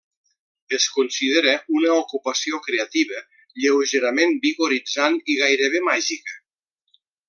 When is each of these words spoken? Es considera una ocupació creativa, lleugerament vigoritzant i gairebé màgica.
Es 0.77 0.87
considera 0.93 1.53
una 1.81 1.91
ocupació 1.97 2.61
creativa, 2.69 3.23
lleugerament 3.65 4.37
vigoritzant 4.49 5.23
i 5.35 5.41
gairebé 5.45 5.87
màgica. 5.93 6.39